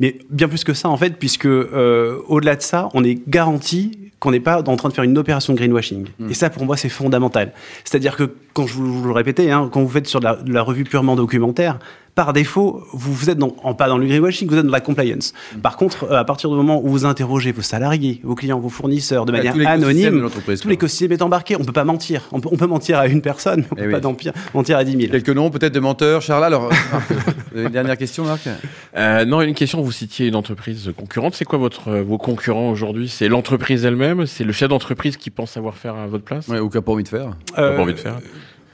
mais 0.00 0.18
bien 0.30 0.48
plus 0.48 0.64
que 0.64 0.72
ça 0.72 0.88
en 0.88 0.96
fait, 0.96 1.18
puisque 1.18 1.46
euh, 1.46 2.20
au-delà 2.28 2.56
de 2.56 2.62
ça, 2.62 2.88
on 2.94 3.04
est 3.04 3.20
garanti 3.28 3.98
qu'on 4.18 4.30
n'est 4.30 4.40
pas 4.40 4.62
en 4.66 4.76
train 4.76 4.88
de 4.88 4.94
faire 4.94 5.04
une 5.04 5.18
opération 5.18 5.52
de 5.52 5.58
greenwashing. 5.58 6.06
Mmh. 6.18 6.30
Et 6.30 6.34
ça, 6.34 6.48
pour 6.48 6.64
moi, 6.64 6.78
c'est 6.78 6.88
fondamental. 6.88 7.52
C'est-à-dire 7.84 8.16
que, 8.16 8.34
quand 8.54 8.66
je 8.66 8.72
vous, 8.72 9.02
vous 9.02 9.08
le 9.08 9.12
répétais, 9.12 9.50
hein, 9.50 9.68
quand 9.70 9.82
vous 9.82 9.90
faites 9.90 10.06
sur 10.06 10.20
de 10.20 10.24
la, 10.24 10.36
de 10.36 10.52
la 10.52 10.62
revue 10.62 10.84
purement 10.84 11.16
documentaire, 11.16 11.78
par 12.16 12.32
défaut, 12.32 12.82
vous, 12.94 13.12
vous 13.12 13.28
êtes 13.30 13.36
dans, 13.36 13.54
en, 13.62 13.74
pas 13.74 13.88
dans 13.88 13.98
le 13.98 14.06
greenwashing, 14.06 14.48
vous 14.48 14.56
êtes 14.56 14.64
dans 14.64 14.72
la 14.72 14.80
compliance. 14.80 15.34
Mmh. 15.54 15.58
Par 15.60 15.76
contre, 15.76 16.10
à 16.12 16.24
partir 16.24 16.48
du 16.48 16.56
moment 16.56 16.80
où 16.82 16.88
vous 16.88 17.04
interrogez 17.04 17.52
vos 17.52 17.60
salariés, 17.60 18.20
vos 18.24 18.34
clients, 18.34 18.58
vos 18.58 18.70
fournisseurs 18.70 19.26
de 19.26 19.32
manière 19.32 19.52
tout 19.52 19.60
anonyme, 19.66 20.28
tout 20.60 20.68
l'écosystème 20.68 21.12
est 21.12 21.20
embarqué. 21.20 21.56
On 21.56 21.64
peut 21.64 21.72
pas 21.72 21.84
mentir. 21.84 22.22
On 22.32 22.40
peut, 22.40 22.48
on 22.50 22.56
peut 22.56 22.66
mentir 22.66 22.98
à 22.98 23.06
une 23.06 23.20
personne, 23.20 23.60
mais 23.60 23.66
on 23.70 23.74
Eh 23.76 23.80
peut 23.82 23.94
oui. 23.94 24.00
pas 24.24 24.32
mentir 24.54 24.76
à 24.78 24.84
10 24.84 24.92
000. 24.96 25.12
Quelques 25.12 25.28
noms 25.28 25.50
peut-être 25.50 25.74
de 25.74 25.80
menteurs. 25.80 26.22
Charles, 26.22 26.44
alors, 26.44 26.70
une 27.54 27.68
dernière 27.68 27.98
question, 27.98 28.24
Marc? 28.24 28.48
Euh, 28.96 29.26
Non, 29.26 29.42
une 29.42 29.54
question, 29.54 29.82
vous 29.82 29.92
citiez 29.92 30.28
une 30.28 30.36
entreprise 30.36 30.90
concurrente. 30.96 31.34
C'est 31.34 31.44
quoi 31.44 31.58
votre, 31.58 31.92
vos 31.98 32.16
concurrents 32.16 32.70
aujourd'hui? 32.70 33.08
C'est 33.10 33.28
l'entreprise 33.28 33.84
elle-même? 33.84 34.24
C'est 34.24 34.44
le 34.44 34.52
chef 34.52 34.70
d'entreprise 34.70 35.18
qui 35.18 35.28
pense 35.28 35.50
savoir 35.50 35.74
faire 35.76 35.94
à 35.94 36.06
votre 36.06 36.24
place? 36.24 36.48
Ouais, 36.48 36.60
Ou 36.60 36.70
qui 36.70 36.78
n'a 36.78 36.82
pas 36.82 36.92
envie 36.92 37.04
de 37.04 37.08
faire 37.08 37.32
euh, 37.58 37.76
pas 37.76 37.82
envie 37.82 37.92
de 37.92 37.98
faire? 37.98 38.16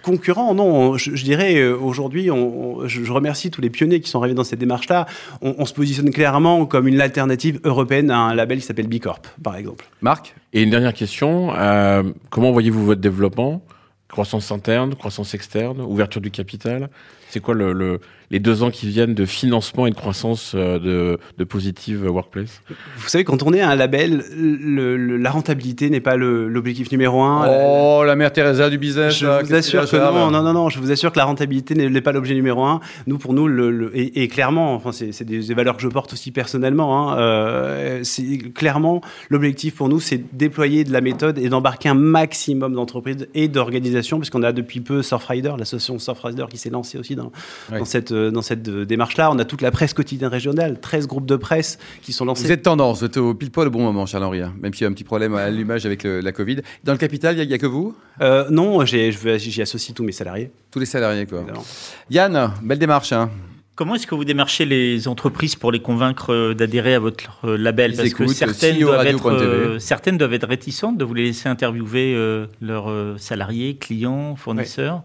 Concurrents, 0.02 0.54
non. 0.54 0.96
Je, 0.96 1.14
je 1.14 1.24
dirais 1.24 1.56
euh, 1.56 1.76
aujourd'hui, 1.76 2.26
je, 2.26 3.04
je, 3.04 3.12
remercie 3.12 3.50
tous 3.50 3.60
les 3.60 3.70
pionniers 3.70 4.00
qui 4.00 4.10
sont 4.10 4.18
arrivés 4.18 4.34
dans 4.34 4.44
cette 4.44 4.58
démarche-là. 4.58 5.06
On, 5.40 5.54
on, 5.58 5.64
se 5.64 5.72
positionne 5.72 6.10
clairement 6.10 6.66
comme 6.66 6.88
une 6.88 7.00
alternative 7.00 7.60
européenne 7.64 8.10
à 8.10 8.18
un 8.18 8.34
label 8.34 8.58
qui 8.58 8.66
s'appelle 8.66 8.88
B 8.88 8.98
Corp, 8.98 9.26
par 9.42 9.56
exemple. 9.56 9.86
Marc 10.00 10.34
Et 10.52 10.62
une 10.62 10.70
dernière 10.70 10.94
question 10.94 11.52
euh, 11.56 12.02
comment 12.30 12.52
voyez-vous 12.52 12.84
votre 12.84 13.00
développement? 13.00 13.62
Croissance 14.08 14.52
interne, 14.52 14.94
croissance 14.94 15.34
externe, 15.34 15.80
ouverture 15.80 16.20
du 16.20 16.30
capital? 16.30 16.90
C'est 17.32 17.40
quoi 17.40 17.54
le, 17.54 17.72
le, 17.72 17.98
les 18.30 18.40
deux 18.40 18.62
ans 18.62 18.70
qui 18.70 18.86
viennent 18.88 19.14
de 19.14 19.24
financement 19.24 19.86
et 19.86 19.90
de 19.90 19.94
croissance 19.94 20.52
euh, 20.54 20.78
de, 20.78 21.18
de 21.38 21.44
Positive 21.44 22.04
Workplace? 22.06 22.60
Vous 22.98 23.08
savez, 23.08 23.24
quand 23.24 23.42
on 23.42 23.54
est 23.54 23.62
un 23.62 23.74
label, 23.74 24.22
le, 24.36 24.98
le, 24.98 25.16
la 25.16 25.30
rentabilité 25.30 25.88
n'est 25.88 26.02
pas 26.02 26.16
l'objectif 26.16 26.92
numéro 26.92 27.22
un. 27.22 27.48
Oh, 27.48 28.04
la 28.04 28.16
mère 28.16 28.30
Teresa 28.30 28.68
du 28.68 28.76
business. 28.76 29.18
Je 29.18 29.26
là, 29.26 29.42
vous 29.42 29.54
assure 29.54 29.88
que 29.88 29.96
non, 29.96 30.30
non, 30.30 30.42
non, 30.42 30.52
non, 30.52 30.68
je 30.68 30.78
vous 30.78 30.90
assure 30.90 31.10
que 31.10 31.18
la 31.18 31.24
rentabilité 31.24 31.74
n'est 31.74 32.00
pas 32.02 32.12
l'objet 32.12 32.34
numéro 32.34 32.64
un. 32.64 32.80
Nous, 33.06 33.16
pour 33.16 33.32
nous, 33.32 33.48
le, 33.48 33.90
et, 33.94 34.22
et, 34.22 34.28
clairement, 34.28 34.74
enfin, 34.74 34.92
c'est 34.92 35.24
des, 35.24 35.38
des, 35.38 35.54
valeurs 35.54 35.78
que 35.78 35.82
je 35.82 35.88
porte 35.88 36.12
aussi 36.12 36.32
personnellement. 36.32 37.12
Hein, 37.12 37.18
euh, 37.18 38.00
c'est 38.02 38.52
clairement 38.52 39.00
l'objectif 39.30 39.76
pour 39.76 39.88
nous, 39.88 40.00
c'est 40.00 40.22
déployer 40.36 40.84
de 40.84 40.92
la 40.92 41.00
méthode 41.00 41.38
et 41.38 41.48
d'embarquer 41.48 41.88
un 41.88 41.94
maximum 41.94 42.74
d'entreprises 42.74 43.26
et 43.34 43.48
d'organisations, 43.48 44.18
puisqu'on 44.18 44.42
a 44.42 44.52
depuis 44.52 44.80
peu 44.80 45.00
Surfrider, 45.00 45.54
l'association 45.58 45.98
Surfrider 45.98 46.44
qui 46.50 46.58
s'est 46.58 46.68
lancée 46.68 46.98
aussi 46.98 47.16
dans, 47.16 47.21
oui. 47.70 47.78
dans 47.78 47.84
cette 47.84 48.12
dans 48.12 48.42
cette 48.42 48.62
démarche-là. 48.62 49.30
On 49.30 49.38
a 49.38 49.44
toute 49.44 49.62
la 49.62 49.70
presse 49.70 49.94
quotidienne 49.94 50.30
régionale, 50.30 50.80
13 50.80 51.06
groupes 51.06 51.26
de 51.26 51.36
presse 51.36 51.78
qui 52.02 52.12
sont 52.12 52.24
lancés. 52.24 52.44
Vous 52.44 52.52
êtes 52.52 52.62
tendance, 52.62 53.00
vous 53.00 53.06
êtes 53.06 53.16
au 53.16 53.34
pile 53.34 53.50
poil 53.50 53.68
au 53.68 53.70
bon 53.70 53.82
moment, 53.82 54.06
Charles-Henri, 54.06 54.42
hein, 54.42 54.54
même 54.60 54.72
s'il 54.74 54.82
y 54.82 54.86
a 54.86 54.90
un 54.90 54.92
petit 54.92 55.04
problème 55.04 55.34
à 55.34 55.44
l'allumage 55.44 55.86
avec 55.86 56.02
le, 56.02 56.20
la 56.20 56.32
Covid. 56.32 56.58
Dans 56.84 56.92
le 56.92 56.98
capital, 56.98 57.38
il 57.38 57.46
n'y 57.46 57.52
a, 57.52 57.56
a, 57.56 57.58
que 57.58 57.66
vous? 57.66 57.94
Euh, 58.20 58.48
Non, 58.50 58.84
j'y 58.84 59.62
associe 59.62 59.94
tous 59.94 60.04
mes 60.04 60.12
salariés. 60.12 60.50
Tous 60.70 60.78
les 60.78 60.86
salariés, 60.86 61.26
quoi. 61.26 61.38
Évidemment. 61.38 61.64
Yann, 62.10 62.52
belle 62.62 62.78
démarche. 62.78 63.12
Hein. 63.12 63.30
Comment 63.74 63.94
est-ce 63.94 64.06
que 64.06 64.14
vous 64.14 64.26
démarchez 64.26 64.66
les 64.66 65.08
entreprises 65.08 65.56
pour 65.56 65.72
les 65.72 65.80
convaincre 65.80 66.52
d'adhérer 66.52 66.94
à 66.94 66.98
votre 66.98 67.48
label? 67.56 67.92
Ils 67.92 67.96
Parce 67.96 68.08
écoutent, 68.08 68.26
que 68.28 68.34
certaines 68.34 68.78
doivent, 68.78 69.06
être, 69.06 69.30
euh, 69.30 69.78
certaines 69.78 70.18
doivent 70.18 70.34
être 70.34 70.46
réticentes 70.46 70.98
de 70.98 71.04
vous 71.04 71.14
les 71.14 71.24
laisser 71.24 71.48
interviewer 71.48 72.12
euh, 72.14 72.46
leurs 72.60 72.90
euh, 72.90 73.16
salariés, 73.16 73.76
clients, 73.76 74.36
fournisseurs. 74.36 74.96
Ouais. 74.96 75.00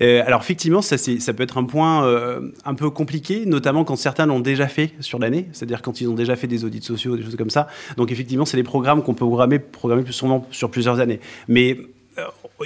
Euh, 0.00 0.22
alors 0.26 0.40
effectivement, 0.40 0.82
ça, 0.82 0.96
peut 1.32 1.42
être 1.42 1.58
un 1.58 1.64
point 1.64 2.04
euh, 2.04 2.52
un 2.64 2.74
peu 2.74 2.90
compliqué, 2.90 3.44
notamment 3.46 3.84
quand 3.84 3.96
certains 3.96 4.26
l'ont 4.26 4.40
déjà 4.40 4.68
fait 4.68 4.92
sur 5.00 5.18
l'année, 5.18 5.48
c'est-à-dire 5.52 5.82
quand 5.82 6.00
ils 6.00 6.08
ont 6.08 6.14
déjà 6.14 6.36
fait 6.36 6.46
des 6.46 6.64
audits 6.64 6.82
sociaux, 6.82 7.16
des 7.16 7.22
choses 7.22 7.36
comme 7.36 7.50
ça. 7.50 7.68
Donc 7.96 8.12
effectivement, 8.12 8.44
c'est 8.44 8.56
des 8.56 8.62
programmes 8.62 9.02
qu'on 9.02 9.14
peut 9.14 9.26
programmer, 9.26 9.58
plus 9.58 10.12
souvent 10.12 10.46
sur 10.50 10.70
plusieurs 10.70 11.00
années. 11.00 11.20
Mais 11.48 11.78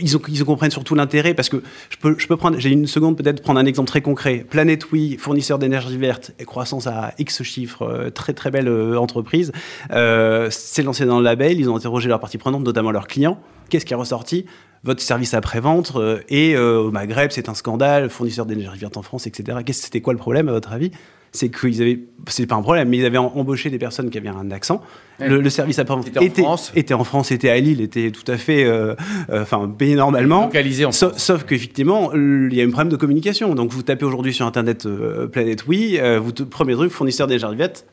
ils, 0.01 0.17
ont, 0.17 0.21
ils 0.29 0.45
comprennent 0.45 0.71
surtout 0.71 0.95
l'intérêt 0.95 1.35
parce 1.35 1.49
que 1.49 1.63
je 1.89 1.97
peux, 1.99 2.37
prendre, 2.37 2.59
j'ai 2.59 2.71
une 2.71 2.87
seconde 2.87 3.17
peut-être 3.17 3.43
prendre 3.43 3.59
un 3.59 3.67
exemple 3.67 3.89
très 3.89 4.01
concret. 4.01 4.45
Planète 4.49 4.85
fournisseur 5.19 5.59
d'énergie 5.59 5.97
verte 5.97 6.33
et 6.39 6.45
croissance 6.45 6.87
à 6.87 7.15
X 7.19 7.43
chiffres, 7.43 7.83
euh, 7.83 8.11
très 8.11 8.33
très 8.33 8.51
belle 8.51 8.69
euh, 8.69 8.99
entreprise, 8.99 9.53
euh, 9.93 10.51
s'est 10.51 10.83
lancé 10.83 11.05
dans 11.05 11.19
le 11.19 11.25
label. 11.25 11.59
Ils 11.59 11.69
ont 11.69 11.77
interrogé 11.77 12.09
leurs 12.09 12.21
parties 12.21 12.39
prenantes, 12.39 12.65
notamment 12.65 12.91
leurs 12.91 13.07
clients. 13.07 13.41
Qu'est-ce 13.69 13.85
qui 13.85 13.93
est 13.93 13.97
ressorti? 13.97 14.47
Votre 14.83 15.03
service 15.03 15.35
après-vente 15.35 15.93
et 16.31 16.57
au 16.57 16.91
Maghreb, 16.91 17.33
c'est 17.33 17.51
un 17.51 17.55
scandale, 17.55 18.09
fournisseur 18.09 18.47
d'énergie 18.47 18.81
verte 18.81 18.97
en 18.97 19.03
France, 19.03 19.27
etc. 19.27 19.59
C'était 19.73 20.01
quoi 20.01 20.15
le 20.15 20.19
problème 20.19 20.49
à 20.49 20.53
votre 20.53 20.73
avis? 20.73 20.91
C'est 21.33 21.49
qu'ils 21.49 21.81
avaient, 21.81 22.01
c'est 22.27 22.47
pas 22.47 22.57
un 22.57 22.63
problème, 22.63 22.89
mais 22.89 22.99
ils 22.99 23.07
avaient 23.07 23.19
embauché 23.19 23.71
des 23.71 23.79
personnes 23.79 24.11
qui 24.11 24.19
avaient 24.19 24.29
un 24.29 24.51
accent. 24.51 24.83
Le, 25.19 25.51
service 25.51 25.79
après-vente 25.79 26.09
était, 26.09 26.25
était, 26.25 26.41
en 26.41 26.45
France, 26.45 26.73
était 26.75 26.95
en 26.95 27.05
France, 27.05 27.31
était 27.31 27.51
à 27.51 27.59
Lille, 27.59 27.83
était 27.83 28.11
tout 28.11 28.31
à 28.31 28.39
fait, 28.39 28.65
euh, 28.65 28.95
euh, 29.29 29.43
enfin 29.43 29.71
payé 29.77 29.95
normalement. 29.95 30.47
Localisé 30.47 30.87
en 30.87 30.93
France. 30.93 31.19
Sauf, 31.19 31.45
qu'effectivement, 31.45 32.13
il 32.15 32.55
y 32.55 32.63
a 32.63 32.65
un 32.65 32.71
problème 32.71 32.89
de 32.89 32.97
communication. 32.97 33.55
Donc 33.55 33.71
vous 33.71 33.83
tapez 33.83 34.07
aujourd'hui 34.07 34.33
sur 34.33 34.47
internet 34.47 34.87
euh, 34.87 35.27
Planète 35.27 35.67
Oui, 35.67 36.01
vous 36.23 36.33
premier 36.47 36.75
truc 36.75 36.91
fournisseur 36.91 37.27
des 37.27 37.39
jardivettes. 37.39 37.87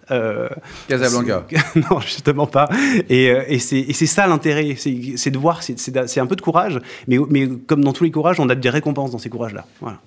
Casablanca. 0.88 1.46
non, 1.76 2.00
justement 2.00 2.48
pas. 2.48 2.70
Et, 3.10 3.26
et 3.26 3.60
c'est 3.60 4.06
ça 4.06 4.26
l'intérêt, 4.28 4.76
c'est 4.78 5.32
de 5.32 5.38
voir, 5.38 5.62
c'est 5.64 6.20
un 6.20 6.28
peu 6.28 6.36
de 6.36 6.42
courage, 6.42 6.80
mais, 7.08 7.18
mais 7.30 7.50
comme 7.68 7.84
dans 7.84 7.94
tous 7.94 8.06
les 8.06 8.12
courages, 8.12 8.40
on 8.40 8.50
a 8.50 8.56
des 8.56 8.70
récompenses 8.70 9.12
dans 9.12 9.18
ces 9.18 9.30
courages-là. 9.30 9.66
Voilà. 9.82 10.00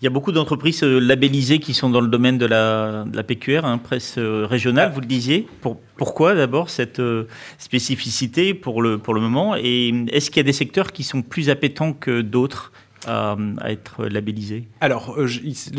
Il 0.00 0.04
y 0.04 0.06
a 0.06 0.10
beaucoup 0.10 0.30
d'entreprises 0.30 0.84
euh, 0.84 1.00
labellisées 1.00 1.58
qui 1.58 1.74
sont 1.74 1.90
dans 1.90 2.00
le 2.00 2.06
domaine 2.06 2.38
de 2.38 2.46
la, 2.46 3.04
de 3.04 3.16
la 3.16 3.24
PQR, 3.24 3.64
hein, 3.64 3.78
presse 3.78 4.14
euh, 4.16 4.46
régionale, 4.46 4.92
vous 4.94 5.00
le 5.00 5.06
disiez. 5.06 5.48
Pour, 5.60 5.80
pourquoi 5.96 6.36
d'abord 6.36 6.70
cette 6.70 7.00
euh, 7.00 7.26
spécificité 7.58 8.54
pour 8.54 8.80
le, 8.80 8.98
pour 8.98 9.12
le 9.12 9.20
moment? 9.20 9.56
Et 9.56 9.92
est-ce 10.12 10.30
qu'il 10.30 10.36
y 10.36 10.40
a 10.40 10.44
des 10.44 10.52
secteurs 10.52 10.92
qui 10.92 11.02
sont 11.02 11.22
plus 11.22 11.50
appétants 11.50 11.92
que 11.92 12.20
d'autres 12.20 12.72
à, 13.06 13.36
être 13.64 14.04
labellisé 14.06 14.64
Alors, 14.80 15.16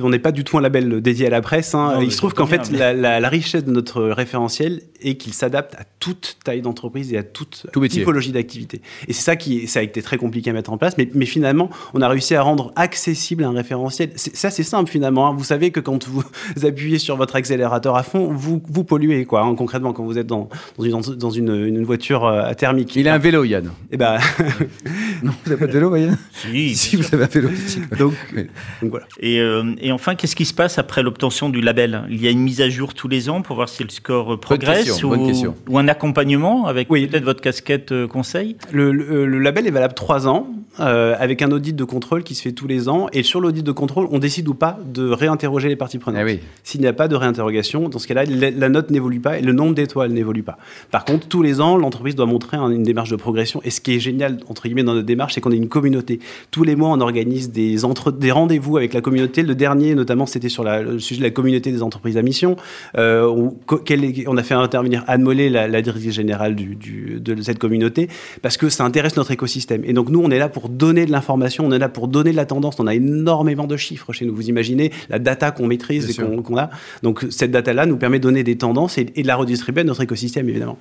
on 0.02 0.10
n'est 0.10 0.20
pas 0.20 0.32
du 0.32 0.44
tout 0.44 0.58
un 0.58 0.62
label 0.62 1.02
dédié 1.02 1.28
à 1.28 1.30
la 1.30 1.42
presse. 1.42 1.76
Hein. 1.76 2.00
Il 2.02 2.12
se 2.12 2.18
trouve 2.18 2.34
qu'en 2.34 2.48
fait, 2.48 2.72
la, 2.72 3.30
richesse 3.30 3.64
de 3.64 3.72
notre 3.72 4.02
référentiel 4.04 4.82
est 5.02 5.16
qu'il 5.16 5.34
s'adapte 5.34 5.76
à 5.76 5.84
toute 6.00 6.38
taille 6.44 6.62
d'entreprise 6.62 7.14
et 7.14 7.18
à 7.18 7.24
toute 7.24 7.68
typologie 7.90 8.32
d'activité. 8.32 8.82
Et 9.08 9.14
c'est 9.14 9.22
ça 9.22 9.36
qui 9.36 9.68
ça 9.68 9.80
a 9.80 9.84
été 9.84 10.02
très 10.02 10.18
compliqué 10.18 10.50
à 10.50 10.54
mettre 10.54 10.72
en 10.72 10.78
place, 10.78 10.98
mais, 10.98 11.10
mais, 11.14 11.26
finalement, 11.26 11.70
on 11.94 12.02
a 12.02 12.08
réussi 12.08 12.36
à 12.36 12.42
rendre 12.42 12.72
accessible 12.76 13.44
un 13.44 13.52
référentiel. 13.52 14.12
Ça, 14.16 14.50
c'est 14.50 14.64
simple 14.64 14.90
finalement. 14.90 15.28
Hein. 15.28 15.36
Vous 15.38 15.44
savez 15.44 15.72
que 15.72 15.80
quand 15.80 16.08
vous 16.08 16.24
appuyez 16.64 17.00
sur 17.00 17.16
votre 17.16 17.36
accélérateur 17.36 17.96
à 17.96 18.04
fond, 18.04 18.32
vous, 18.32 18.62
vous 18.68 18.84
polluez, 18.84 19.26
quoi, 19.26 19.42
hein, 19.42 19.56
concrètement, 19.56 19.94
quand 19.94 20.04
vous 20.04 20.18
êtes 20.18 20.28
dans, 20.28 20.50
dans, 20.78 20.84
une, 20.84 21.16
dans 21.16 21.30
une, 21.30 21.66
une 21.66 21.84
voiture 21.84 22.26
euh, 22.26 22.54
thermique. 22.54 22.96
Il 22.96 23.08
a 23.08 23.14
un 23.14 23.20
vélo, 23.20 23.44
Yann. 23.44 23.72
Eh 23.92 23.98
ben... 23.98 24.18
non, 25.24 25.32
vous 25.44 25.50
n'avez 25.50 25.60
pas 25.60 25.68
de 25.68 25.74
vélo, 25.74 25.96
Yann? 25.96 26.18
Si, 26.74 26.96
vous 26.96 27.04
donc, 27.98 28.14
voilà. 28.82 29.06
Et, 29.20 29.40
euh, 29.40 29.74
et 29.82 29.92
enfin, 29.92 30.16
qu'est-ce 30.16 30.36
qui 30.36 30.46
se 30.46 30.54
passe 30.54 30.78
après 30.78 31.04
l'obtention 31.04 31.50
du 31.50 31.62
label? 31.62 32.04
Il 32.10 32.22
y 32.22 32.28
a 32.28 32.32
une 32.32 32.42
mise 32.42 32.62
à 32.62 32.70
jour 32.70 32.94
tous 32.94 33.08
les 33.08 33.30
ans 33.30 33.42
pour 33.42 33.56
voir 33.56 33.70
si 33.70 33.84
le 33.84 33.90
score 33.90 34.40
progresse 34.40 34.89
ou, 35.04 35.14
ou, 35.70 35.78
un 35.78 35.88
accompagnement 35.88 36.66
avec 36.66 36.90
oui. 36.90 37.08
peut-être 37.08 37.24
votre 37.24 37.42
casquette 37.42 37.92
euh, 37.92 38.08
conseil 38.08 38.56
le, 38.72 38.92
le, 38.92 39.40
label 39.40 39.68
est 39.68 39.72
valable 39.72 39.94
trois 39.94 40.28
ans 40.28 40.48
euh, 40.80 41.16
avec 41.20 41.42
un 41.42 41.52
audit 41.52 41.76
de 41.76 41.84
contrôle 41.84 42.24
qui 42.24 42.36
se 42.36 42.42
fait 42.42 42.52
tous 42.54 42.68
les 42.68 42.88
ans. 42.88 43.08
Et 43.12 43.24
sur 43.24 43.42
l'audit 43.42 43.64
de 43.64 43.72
contrôle, 43.72 44.08
on 44.12 44.20
décide 44.20 44.48
ou 44.48 44.54
pas 44.54 44.78
de 44.86 45.10
réinterroger 45.10 45.68
les 45.68 45.76
parties 45.76 45.98
prenantes. 45.98 46.24
Eh 46.28 46.40
S'il 46.64 46.80
n'y 46.80 46.88
a 46.88 46.94
pas 46.94 47.08
de 47.08 47.16
réinterrogation, 47.16 47.90
dans 47.90 48.00
ce 48.00 48.08
cas-là, 48.08 48.24
la 48.26 48.70
note 48.70 48.90
n'évolue 48.90 49.20
pas 49.20 49.40
et 49.40 49.42
le 49.42 49.52
nombre 49.52 49.74
d'étoiles 49.74 50.12
n'évolue 50.12 50.44
pas. 50.44 50.58
Par 50.92 51.04
contre, 51.04 51.28
tous 51.28 51.42
les 51.42 51.60
ans, 51.60 51.76
l'entreprise 51.76 52.16
doit 52.16 52.28
montrer 52.28 52.58
une 52.58 52.84
démarche 52.84 53.10
de 53.10 53.18
progression. 53.18 53.62
Et 53.66 53.72
ce 53.72 53.82
qui 53.82 53.96
est 53.96 54.00
génial, 54.00 54.38
entre 54.48 54.64
guillemets, 54.64 54.84
dans 54.84 54.94
notre 54.94 55.06
démarche, 55.06 55.34
c'est 55.34 55.42
qu'on 55.42 55.52
est 55.52 55.58
une 55.58 55.68
communauté. 55.68 56.20
Tous 56.52 56.64
les 56.64 56.76
mois, 56.76 56.90
on 56.90 57.02
organise 57.02 57.52
des, 57.52 57.84
entre, 57.84 58.12
des 58.12 58.32
rendez-vous 58.32 58.78
avec 58.78 58.94
la 58.94 59.02
communauté. 59.02 59.44
Le 59.44 59.56
dernier, 59.56 59.96
notamment, 59.96 60.26
c'était 60.26 60.50
sur 60.50 60.64
la, 60.64 60.82
le 60.82 61.00
sujet 61.00 61.20
de 61.20 61.26
la 61.26 61.32
communauté 61.32 61.72
des 61.72 61.84
entreprises 61.84 62.16
à 62.16 62.22
mission. 62.22 62.56
Euh, 62.98 63.26
on, 63.26 63.56
on, 64.28 64.38
a 64.38 64.44
fait 64.44 64.54
intervenir 64.80 65.04
Anne 65.08 65.22
Mollet, 65.22 65.50
la, 65.50 65.68
la 65.68 65.82
directrice 65.82 66.14
générale 66.14 66.56
du, 66.56 66.76
du, 66.76 67.20
de 67.20 67.42
cette 67.42 67.60
communauté, 67.60 68.10
parce 68.42 68.58
que 68.58 68.70
ça 68.70 68.84
intéresse 68.86 69.16
notre 69.18 69.32
écosystème. 69.32 69.84
Et 69.86 69.94
donc, 69.94 70.10
nous, 70.10 70.22
on 70.22 70.32
est 70.32 70.40
là 70.40 70.50
pour 70.50 70.70
donner 70.70 71.06
de 71.06 71.12
l'information, 71.12 71.66
on 71.66 71.72
est 71.72 71.80
là 71.80 71.90
pour 71.90 72.08
donner 72.08 72.32
de 72.32 72.36
la 72.36 72.46
tendance. 72.46 72.80
On 72.80 72.88
a 72.88 72.96
énormément 72.96 73.68
de 73.68 73.78
chiffres 73.78 74.14
chez 74.14 74.26
nous. 74.26 74.36
Vous 74.36 74.50
imaginez 74.50 74.92
la 75.10 75.20
data 75.20 75.52
qu'on 75.52 75.68
maîtrise 75.68 76.10
et 76.10 76.14
qu'on 76.14 76.58
a. 76.58 76.70
Donc, 77.04 77.26
cette 77.30 77.52
data-là 77.52 77.86
nous 77.86 77.98
permet 77.98 78.20
de 78.20 78.24
donner 78.24 78.44
des 78.44 78.58
tendances 78.58 78.98
et, 78.98 79.08
et 79.16 79.24
de 79.24 79.28
la 79.28 79.36
redistribuer 79.36 79.82
à 79.82 79.86
notre 79.86 80.02
écosystème, 80.02 80.50
évidemment. 80.50 80.78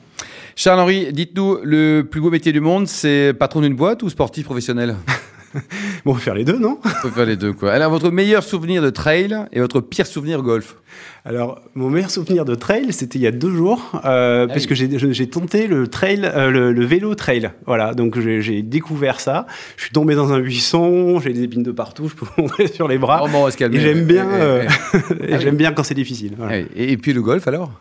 Charles-Henri, 0.57 1.13
dites-nous, 1.13 1.59
le 1.63 2.03
plus 2.03 2.21
beau 2.21 2.31
métier 2.31 2.53
du 2.53 2.61
monde, 2.61 2.87
c'est 2.87 3.33
patron 3.39 3.61
d'une 3.61 3.75
boîte 3.75 4.03
ou 4.03 4.09
sportif 4.09 4.45
professionnel? 4.45 4.97
bon, 6.05 6.13
on 6.13 6.15
peut 6.15 6.21
faire 6.21 6.35
les 6.35 6.45
deux, 6.45 6.59
non? 6.59 6.79
On 6.85 7.09
peut 7.09 7.11
faire 7.11 7.27
les 7.27 7.37
deux, 7.37 7.53
quoi. 7.53 7.73
Alors, 7.73 7.91
votre 7.91 8.11
meilleur 8.11 8.43
souvenir 8.43 8.83
de 8.83 8.91
trail 8.91 9.37
et 9.53 9.61
votre 9.61 9.81
pire 9.81 10.07
souvenir 10.07 10.43
golf? 10.43 10.77
Alors, 11.25 11.61
mon 11.75 11.91
meilleur 11.91 12.11
souvenir 12.11 12.45
de 12.45 12.55
trail, 12.55 12.93
c'était 12.93 13.19
il 13.19 13.23
y 13.23 13.27
a 13.27 13.31
deux 13.31 13.55
jours, 13.55 14.01
euh, 14.05 14.47
ah 14.49 14.53
puisque 14.53 14.75
j'ai 14.75 15.27
tenté 15.29 15.67
le 15.67 15.87
trail, 15.87 16.23
euh, 16.25 16.51
le, 16.51 16.85
vélo 16.85 17.15
trail. 17.15 17.51
Voilà, 17.67 17.95
donc 17.95 18.19
j'ai 18.19 18.63
découvert 18.63 19.21
ça. 19.21 19.47
Je 19.77 19.85
suis 19.85 19.93
tombé 19.93 20.15
dans 20.15 20.33
un 20.33 20.41
buisson, 20.41 21.21
j'ai 21.21 21.33
des 21.33 21.43
épines 21.43 21.63
de 21.63 21.73
partout, 21.73 22.09
je 22.09 22.15
peux 22.15 22.27
monter 22.41 22.67
sur 22.69 22.89
les 22.89 22.99
bras. 22.99 23.25
Oh, 23.25 23.49
et 23.49 23.81
j'aime 23.81 24.05
bien, 24.05 24.27
euh, 24.27 24.67
ah 25.33 25.39
j'aime 25.39 25.57
bien 25.57 25.73
quand 25.73 25.83
c'est 25.83 25.95
difficile. 25.95 26.33
Et, 26.75 26.93
et 26.93 26.97
puis 26.97 27.13
le 27.13 27.23
golf, 27.23 27.47
alors? 27.47 27.73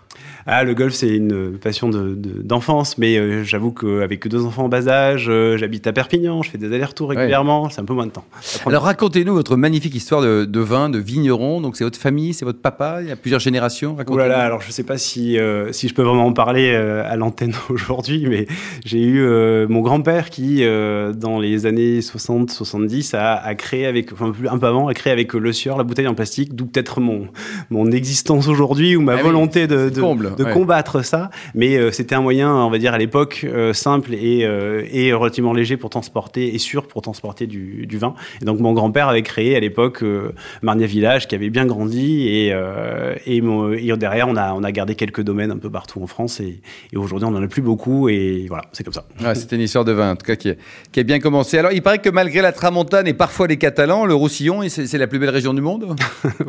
Ah, 0.45 0.63
le 0.63 0.73
golf, 0.73 0.93
c'est 0.93 1.15
une 1.15 1.57
passion 1.57 1.89
d'enfance, 1.89 2.95
de, 2.95 3.01
mais 3.01 3.17
euh, 3.17 3.43
j'avoue 3.43 3.71
qu'avec 3.71 4.27
deux 4.27 4.45
enfants 4.45 4.65
en 4.65 4.69
bas 4.69 4.87
âge, 4.87 5.27
euh, 5.29 5.57
j'habite 5.57 5.87
à 5.87 5.93
Perpignan, 5.93 6.43
je 6.43 6.49
fais 6.49 6.57
des 6.57 6.67
allers-retours 6.73 7.09
régulièrement, 7.09 7.69
c'est 7.69 7.81
un 7.81 7.85
peu 7.85 7.93
moins 7.93 8.05
de 8.05 8.11
temps. 8.11 8.25
Alors 8.65 8.83
racontez-nous 8.83 9.33
votre 9.33 9.55
magnifique 9.55 9.95
histoire 9.95 10.21
de, 10.21 10.59
vin, 10.59 10.89
de 10.89 10.99
vigneron. 10.99 11.61
Donc 11.61 11.75
c'est 11.75 11.83
votre 11.83 11.99
famille, 11.99 12.33
c'est 12.33 12.45
votre 12.45 12.61
papa, 12.61 12.99
il 13.01 13.09
y 13.09 13.11
a 13.11 13.15
plusieurs 13.15 13.39
générations. 13.39 13.95
Oh 14.07 14.17
là 14.17 14.27
là, 14.27 14.39
alors 14.39 14.61
je 14.61 14.67
ne 14.67 14.71
sais 14.71 14.83
pas 14.83 14.97
si, 14.97 15.37
euh, 15.37 15.71
si 15.71 15.87
je 15.87 15.93
peux 15.93 16.03
vraiment 16.03 16.25
en 16.25 16.33
parler 16.33 16.73
à 16.73 17.15
l'antenne 17.15 17.53
aujourd'hui, 17.69 18.25
mais 18.27 18.47
j'ai 18.85 19.03
eu 19.03 19.27
mon 19.67 19.81
grand-père 19.81 20.29
qui, 20.29 20.63
dans 20.63 21.39
les 21.39 21.65
années 21.65 21.99
60-70, 21.99 23.15
a, 23.15 23.35
a, 23.35 23.55
créé 23.55 23.85
avec, 23.85 24.13
enfin 24.13 24.31
un 24.49 24.57
peu 24.57 24.67
avant, 24.67 24.87
a 24.87 24.93
créé 24.93 25.11
avec 25.11 25.33
le 25.33 25.53
sieur 25.53 25.77
la 25.77 25.83
bouteille 25.83 26.07
en 26.07 26.15
plastique, 26.15 26.55
d'où 26.55 26.65
peut-être 26.65 26.99
mon, 26.99 27.27
mon 27.69 27.91
existence 27.91 28.47
aujourd'hui 28.47 28.95
ou 28.95 29.01
ma 29.01 29.13
ah 29.13 29.23
volonté 29.23 29.67
de, 29.67 29.89
de, 29.89 30.36
de 30.37 30.53
combattre 30.53 31.03
ça, 31.03 31.29
mais 31.55 31.77
euh, 31.77 31.91
c'était 31.91 32.15
un 32.15 32.21
moyen, 32.21 32.53
on 32.53 32.69
va 32.69 32.77
dire 32.77 32.93
à 32.93 32.97
l'époque, 32.97 33.45
euh, 33.47 33.73
simple 33.73 34.13
et, 34.13 34.45
euh, 34.45 34.83
et, 34.91 35.13
relativement 35.13 35.53
léger 35.53 35.77
pour 35.77 35.89
transporter 35.89 36.53
et 36.53 36.57
sûr 36.57 36.87
pour 36.87 37.01
transporter 37.01 37.47
du, 37.47 37.85
du 37.85 37.97
vin. 37.97 38.13
Et 38.41 38.45
donc 38.45 38.59
mon 38.59 38.73
grand-père 38.73 39.09
avait 39.09 39.23
créé 39.23 39.55
à 39.55 39.59
l'époque 39.59 40.03
Marnia 40.61 40.85
Village, 40.85 41.27
qui 41.27 41.35
avait 41.35 41.49
bien 41.49 41.65
grandi, 41.65 42.27
et, 42.27 42.47
et, 43.25 43.37
et, 43.37 43.97
derrière 43.97 44.27
on 44.27 44.35
a, 44.35 44.53
on 44.53 44.63
a 44.63 44.71
gardé 44.71 44.95
quelques 44.95 45.21
domaines 45.21 45.51
un 45.51 45.57
peu 45.57 45.69
partout 45.69 46.01
en 46.01 46.07
France, 46.07 46.39
et, 46.39 46.61
aujourd'hui 46.95 47.27
on 47.27 47.35
en 47.35 47.43
a 47.43 47.47
plus 47.47 47.61
beaucoup, 47.61 48.09
et 48.09 48.45
voilà, 48.47 48.65
c'est 48.71 48.83
comme 48.83 48.93
ça. 48.93 49.05
c'était 49.33 49.55
une 49.55 49.63
histoire 49.63 49.85
de 49.85 49.91
vin, 49.91 50.11
en 50.11 50.15
tout 50.15 50.25
cas, 50.25 50.35
qui, 50.35 50.53
qui 50.91 50.99
a 50.99 51.03
bien 51.03 51.19
commencé. 51.19 51.57
Alors 51.57 51.71
il 51.71 51.81
paraît 51.81 51.99
que 51.99 52.09
malgré 52.09 52.41
la 52.41 52.51
Tramontane 52.51 53.07
et 53.07 53.13
parfois 53.13 53.47
les 53.47 53.57
Catalans, 53.57 54.05
le 54.05 54.13
Roussillon, 54.13 54.61
c'est 54.67 54.97
la 54.97 55.07
plus 55.07 55.19
belle 55.19 55.29
région 55.29 55.53
du 55.53 55.61
monde 55.61 55.95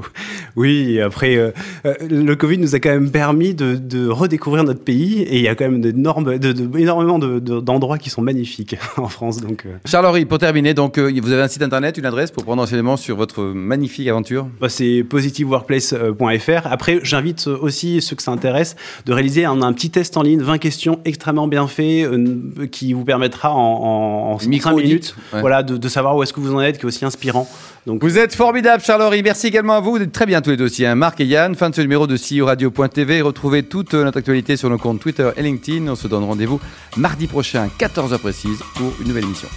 Oui, 0.56 1.00
après, 1.00 1.52
le 1.84 2.34
Covid 2.34 2.58
nous 2.58 2.74
a 2.74 2.80
quand 2.80 2.90
même 2.90 3.10
permis 3.10 3.54
de 3.54 3.67
de 3.76 4.08
redécouvrir 4.08 4.64
notre 4.64 4.82
pays 4.82 5.22
et 5.22 5.36
il 5.36 5.42
y 5.42 5.48
a 5.48 5.54
quand 5.54 5.68
même 5.68 5.80
de, 5.80 5.90
de, 5.90 6.78
énormément 6.78 7.18
d'endroits 7.18 7.98
qui 7.98 8.10
sont 8.10 8.22
magnifiques 8.22 8.76
en 8.96 9.08
France. 9.08 9.40
Donc, 9.40 9.64
euh. 9.66 9.76
Charles-Henri, 9.84 10.24
pour 10.24 10.38
terminer, 10.38 10.74
donc, 10.74 10.98
euh, 10.98 11.12
vous 11.22 11.32
avez 11.32 11.42
un 11.42 11.48
site 11.48 11.62
internet, 11.62 11.98
une 11.98 12.06
adresse 12.06 12.30
pour 12.30 12.44
prendre 12.44 12.62
enseignement 12.62 12.96
sur 12.96 13.16
votre 13.16 13.42
magnifique 13.42 14.08
aventure? 14.08 14.48
Bah, 14.60 14.68
C'est 14.68 15.04
positiveworkplace.fr. 15.08 16.66
Après, 16.66 17.00
j'invite 17.02 17.46
aussi 17.46 18.00
ceux 18.00 18.16
que 18.16 18.22
ça 18.22 18.32
intéresse 18.32 18.76
de 19.06 19.12
réaliser 19.12 19.44
un, 19.44 19.62
un, 19.62 19.72
petit 19.72 19.90
test 19.90 20.16
en 20.16 20.22
ligne, 20.22 20.40
20 20.40 20.58
questions 20.58 21.00
extrêmement 21.04 21.48
bien 21.48 21.66
fait, 21.66 22.02
euh, 22.02 22.66
qui 22.70 22.92
vous 22.92 23.04
permettra 23.04 23.52
en, 23.52 24.32
en 24.32 24.38
5 24.38 24.76
minutes 24.76 25.14
voilà, 25.32 25.62
de, 25.62 25.88
savoir 25.88 26.16
où 26.16 26.22
est-ce 26.22 26.32
que 26.32 26.40
vous 26.40 26.54
en 26.54 26.60
êtes, 26.60 26.78
qui 26.78 26.82
est 26.82 26.86
aussi 26.86 27.04
inspirant. 27.04 27.48
Donc, 27.86 28.02
vous 28.02 28.18
êtes 28.18 28.34
formidable, 28.34 28.82
Charles-Henri. 28.82 29.22
Merci 29.22 29.46
également 29.46 29.74
à 29.74 29.80
vous. 29.80 29.92
Vous 29.92 30.02
êtes 30.02 30.12
très 30.12 30.26
bien 30.26 30.42
tous 30.42 30.50
les 30.50 30.56
dossiers. 30.56 30.86
Hein. 30.86 30.94
Marc 30.94 31.20
et 31.20 31.24
Yann, 31.24 31.54
fin 31.54 31.70
de 31.70 31.74
ce 31.74 31.80
numéro 31.80 32.06
de 32.06 32.16
CEO 32.16 32.44
Radio.tv. 32.44 33.22
Toute 33.62 33.94
notre 33.94 34.18
actualité 34.18 34.56
sur 34.56 34.70
nos 34.70 34.78
comptes 34.78 35.00
Twitter 35.00 35.30
et 35.36 35.42
LinkedIn. 35.42 35.88
On 35.88 35.96
se 35.96 36.06
donne 36.08 36.24
rendez-vous 36.24 36.60
mardi 36.96 37.26
prochain, 37.26 37.68
14h 37.78 38.18
précise, 38.18 38.58
pour 38.74 38.92
une 39.00 39.08
nouvelle 39.08 39.24
émission. 39.24 39.48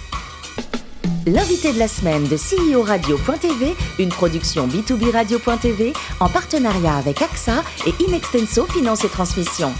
L'invité 1.26 1.72
de 1.72 1.78
la 1.78 1.86
semaine 1.86 2.24
de 2.24 2.36
CEO 2.36 2.82
Radio.tv, 2.82 3.74
une 4.00 4.08
production 4.08 4.66
B2B 4.66 5.12
Radio.tv 5.12 5.92
en 6.18 6.28
partenariat 6.28 6.96
avec 6.96 7.22
AXA 7.22 7.62
et 7.86 7.94
Inextenso 8.02 8.66
Finance 8.66 9.04
et 9.04 9.08
Transmission. 9.08 9.72